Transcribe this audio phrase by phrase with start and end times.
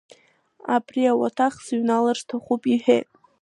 [0.75, 3.07] Абри ауаҭах сыҩналар сҭахуп,— иҳәеит.